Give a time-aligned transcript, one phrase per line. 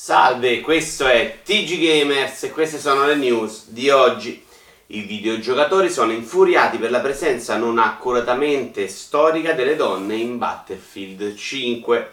[0.00, 4.42] Salve, questo è TG Gamers e queste sono le news di oggi.
[4.86, 12.12] I videogiocatori sono infuriati per la presenza non accuratamente storica delle donne in Battlefield 5.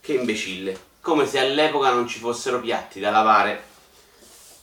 [0.00, 3.62] Che imbecille, come se all'epoca non ci fossero piatti da lavare.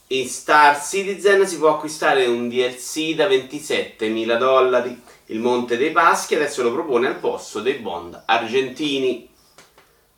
[0.07, 5.01] In Star Citizen si può acquistare un DLC da 27.000 dollari.
[5.27, 9.29] Il Monte dei Paschi adesso lo propone al posto dei bond argentini.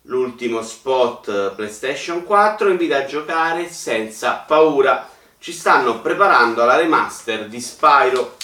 [0.06, 5.08] L'ultimo spot PlayStation 4 invita a giocare senza paura.
[5.38, 8.36] Ci stanno preparando alla remaster di Spyro.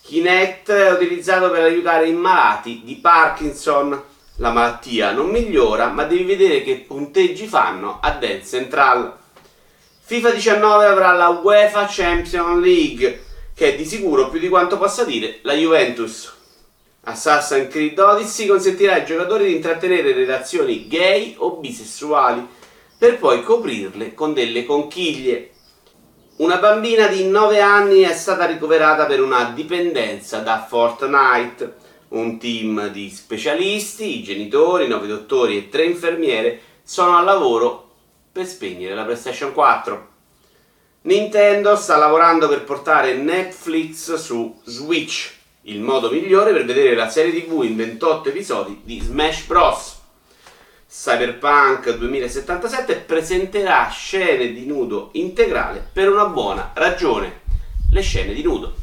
[0.00, 4.00] Kinect è utilizzato per aiutare i malati di Parkinson.
[4.36, 9.16] La malattia non migliora, ma devi vedere che punteggi fanno a Dance Central.
[10.04, 15.02] FIFA 19 avrà la UEFA Champions League, che è di sicuro più di quanto possa
[15.02, 16.36] dire la Juventus.
[17.08, 22.46] Assassin's Creed Odyssey consentirà ai giocatori di intrattenere relazioni gay o bisessuali
[22.98, 25.52] per poi coprirle con delle conchiglie.
[26.36, 31.86] Una bambina di 9 anni è stata ricoverata per una dipendenza da Fortnite.
[32.08, 37.90] Un team di specialisti, i genitori, 9 dottori e 3 infermiere sono al lavoro
[38.30, 40.08] per spegnere la PlayStation 4.
[41.02, 45.37] Nintendo sta lavorando per portare Netflix su Switch
[45.68, 49.96] il modo migliore per vedere la serie tv in 28 episodi di Smash Bros.
[50.90, 57.42] Cyberpunk 2077 presenterà scene di nudo integrale per una buona ragione,
[57.92, 58.74] le scene di nudo.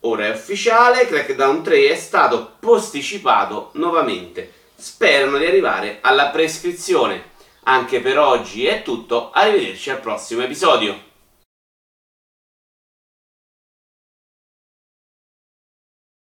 [0.00, 4.52] Ora è ufficiale, Crackdown 3 è stato posticipato nuovamente.
[4.76, 7.32] Sperano di arrivare alla prescrizione.
[7.62, 11.12] Anche per oggi è tutto, arrivederci al prossimo episodio.